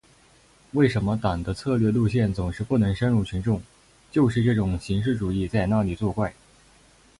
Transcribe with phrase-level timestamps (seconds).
[0.71, 3.61] 为什么党的策略路线总是不能深入群众，
[4.11, 6.33] 就是这种形式主义在那里作怪。